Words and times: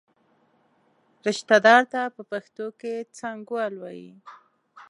رشته 1.27 1.55
دار 1.65 1.83
ته 1.91 2.01
په 2.15 2.21
پښتو 2.31 2.65
کې 2.79 2.93
څانګوال 3.17 3.73
وایي. 3.77 4.11